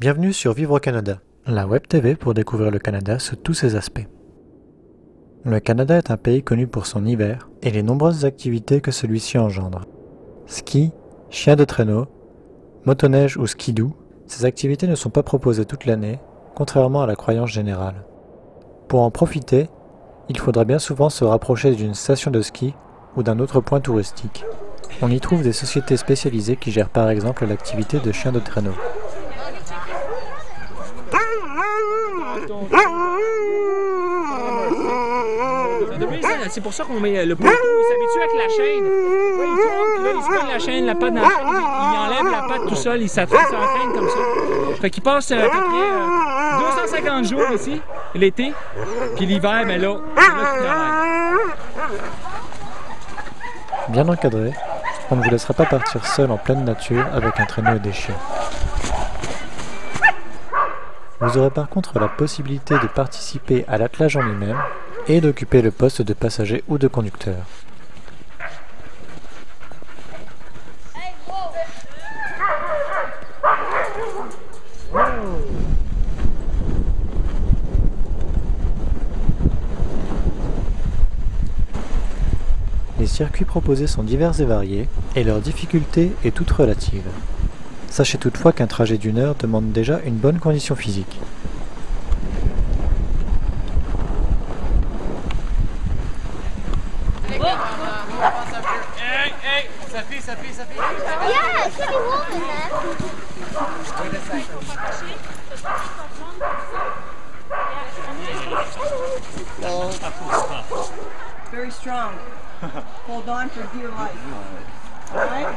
Bienvenue 0.00 0.32
sur 0.32 0.54
Vivre 0.54 0.74
au 0.74 0.80
Canada, 0.80 1.20
la 1.46 1.68
web 1.68 1.86
TV 1.86 2.16
pour 2.16 2.34
découvrir 2.34 2.72
le 2.72 2.80
Canada 2.80 3.20
sous 3.20 3.36
tous 3.36 3.54
ses 3.54 3.76
aspects. 3.76 4.08
Le 5.44 5.60
Canada 5.60 5.96
est 5.96 6.10
un 6.10 6.16
pays 6.16 6.42
connu 6.42 6.66
pour 6.66 6.86
son 6.86 7.06
hiver 7.06 7.48
et 7.62 7.70
les 7.70 7.84
nombreuses 7.84 8.24
activités 8.24 8.80
que 8.80 8.90
celui-ci 8.90 9.38
engendre. 9.38 9.84
Ski, 10.46 10.90
chien 11.30 11.54
de 11.54 11.64
traîneau, 11.64 12.06
motoneige 12.84 13.36
ou 13.36 13.46
skidoo, 13.46 13.92
ces 14.26 14.44
activités 14.44 14.88
ne 14.88 14.96
sont 14.96 15.10
pas 15.10 15.22
proposées 15.22 15.64
toute 15.64 15.86
l'année, 15.86 16.18
contrairement 16.56 17.02
à 17.02 17.06
la 17.06 17.14
croyance 17.14 17.50
générale. 17.50 18.04
Pour 18.88 19.02
en 19.02 19.12
profiter, 19.12 19.68
il 20.28 20.38
faudra 20.38 20.64
bien 20.64 20.80
souvent 20.80 21.08
se 21.08 21.24
rapprocher 21.24 21.72
d'une 21.72 21.94
station 21.94 22.32
de 22.32 22.42
ski 22.42 22.74
ou 23.16 23.22
d'un 23.22 23.38
autre 23.38 23.60
point 23.60 23.80
touristique. 23.80 24.44
On 25.02 25.10
y 25.10 25.20
trouve 25.20 25.44
des 25.44 25.52
sociétés 25.52 25.96
spécialisées 25.96 26.56
qui 26.56 26.72
gèrent 26.72 26.90
par 26.90 27.10
exemple 27.10 27.46
l'activité 27.46 28.00
de 28.00 28.10
chien 28.10 28.32
de 28.32 28.40
traîneau. 28.40 28.74
C'est 36.50 36.60
pour 36.60 36.72
ça 36.72 36.84
qu'on 36.84 37.00
met 37.00 37.26
le 37.26 37.34
poteau. 37.34 37.50
Il 37.50 37.84
s'habitue 37.88 38.18
avec 38.22 38.32
la 38.36 38.48
chaîne. 38.54 38.84
il 38.86 40.16
il 40.16 40.22
se 40.22 40.52
la 40.52 40.58
chaîne, 40.58 40.86
la 40.86 40.94
patte 40.94 41.14
dans 41.14 41.22
la 41.22 41.28
chaîne, 41.28 41.46
il 41.48 41.98
enlève 41.98 42.32
la 42.32 42.48
patte 42.48 42.68
tout 42.68 42.76
seul, 42.76 43.02
il 43.02 43.08
s'entraîne 43.08 43.92
comme 43.92 44.08
ça. 44.08 44.18
Fait 44.80 44.90
qu'il 44.90 45.02
passe 45.02 45.32
à 45.32 45.36
peu 45.36 45.48
près 45.48 45.90
250 46.92 47.24
jours 47.24 47.50
ici, 47.54 47.80
l'été, 48.14 48.52
puis 49.16 49.26
l'hiver, 49.26 49.64
ben 49.66 49.80
là. 49.80 49.96
Bien 53.88 54.08
encadré, 54.08 54.52
on 55.10 55.16
ne 55.16 55.22
vous 55.22 55.30
laissera 55.30 55.54
pas 55.54 55.66
partir 55.66 56.06
seul 56.06 56.30
en 56.30 56.36
pleine 56.36 56.64
nature 56.64 57.04
avec 57.12 57.38
un 57.40 57.46
traîneau 57.46 57.76
et 57.76 57.80
des 57.80 57.92
chiens. 57.92 58.14
Vous 61.20 61.38
aurez 61.38 61.50
par 61.50 61.68
contre 61.68 61.98
la 61.98 62.08
possibilité 62.08 62.74
de 62.74 62.86
participer 62.86 63.64
à 63.68 63.78
l'attelage 63.78 64.16
en 64.16 64.22
lui-même 64.22 64.58
et 65.06 65.20
d'occuper 65.20 65.62
le 65.62 65.70
poste 65.70 66.02
de 66.02 66.12
passager 66.12 66.64
ou 66.68 66.78
de 66.78 66.88
conducteur. 66.88 67.36
Les 82.98 83.06
circuits 83.06 83.44
proposés 83.44 83.86
sont 83.86 84.02
divers 84.02 84.40
et 84.40 84.44
variés, 84.44 84.88
et 85.14 85.24
leur 85.24 85.40
difficulté 85.40 86.12
est 86.24 86.34
toute 86.34 86.50
relative. 86.50 87.04
Sachez 87.94 88.18
toutefois 88.18 88.52
qu'un 88.52 88.66
trajet 88.66 88.98
d'une 88.98 89.18
heure 89.18 89.36
demande 89.36 89.70
déjà 89.70 90.00
une 90.04 90.16
bonne 90.16 90.40
condition 90.40 90.74
physique. 90.74 91.20
Very 111.52 111.70
strong. 111.70 112.14
Hold 113.06 113.28
on 113.28 113.48
for 113.50 113.62
dear 113.72 113.90
life. 113.92 114.83
All 115.12 115.18
right? 115.18 115.54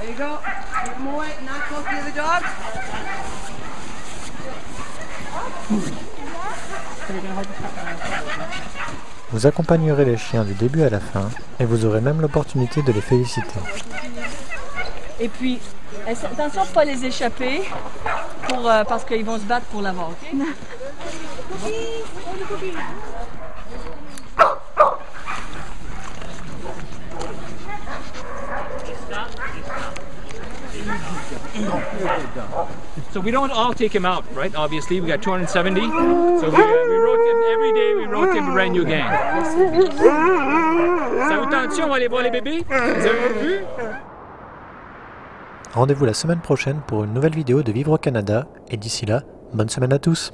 There 0.00 0.10
you 0.10 0.16
go. 0.16 0.38
Keep 0.84 0.94
them 0.94 1.06
away. 1.08 1.32
Not 1.44 1.60
close 1.68 1.84
to 1.84 1.90
the 1.90 2.00
other 2.00 2.12
dogs. 2.12 2.46
Vous 9.30 9.46
accompagnerez 9.46 10.04
les 10.04 10.16
chiens 10.16 10.42
du 10.44 10.54
début 10.54 10.82
à 10.82 10.90
la 10.90 10.98
fin 11.00 11.28
et 11.60 11.64
vous 11.64 11.84
aurez 11.84 12.00
même 12.00 12.20
l'opportunité 12.20 12.82
de 12.82 12.92
les 12.92 13.00
féliciter. 13.00 13.60
Et 15.20 15.28
puis, 15.28 15.60
attention 16.06 16.62
de 16.62 16.68
ne 16.68 16.74
pas 16.74 16.84
les 16.84 17.04
échapper 17.04 17.62
pour, 18.48 18.68
euh, 18.68 18.84
parce 18.84 19.04
qu'ils 19.04 19.24
vont 19.24 19.38
se 19.38 19.44
battre 19.44 19.66
pour 19.66 19.82
l'avoir. 19.82 20.10
OK? 20.10 20.32
So 33.12 33.20
we 33.20 33.30
don't 33.30 33.50
all 33.52 33.72
take 33.74 33.94
him 33.94 34.04
out, 34.04 34.24
right? 34.34 34.54
Obviously, 34.54 35.00
we 35.00 35.08
got 35.08 35.22
270. 35.22 35.80
So 35.80 36.50
we, 36.50 36.56
uh, 36.56 36.66
we 36.88 36.96
him 37.30 37.38
every 37.52 37.72
day. 37.72 37.94
We 37.94 38.06
wrote 38.06 38.34
him 38.34 38.52
brand 38.52 38.72
new 38.72 38.84
gang. 38.84 39.08
Ça 41.28 41.36
vous 41.38 41.50
tente 41.50 41.80
on 41.80 41.88
va 41.88 41.96
aller 41.96 42.08
voir 42.08 42.22
les 42.22 42.30
bébés? 42.30 42.64
Vous? 42.68 43.94
Rendez-vous 45.74 46.04
la 46.06 46.14
semaine 46.14 46.40
prochaine 46.40 46.80
pour 46.86 47.04
une 47.04 47.12
nouvelle 47.12 47.34
vidéo 47.34 47.62
de 47.62 47.72
Vivre 47.72 47.92
au 47.92 47.98
Canada 47.98 48.46
et 48.70 48.76
d'ici 48.76 49.06
là, 49.06 49.22
bonne 49.52 49.68
semaine 49.68 49.92
à 49.92 49.98
tous 49.98 50.32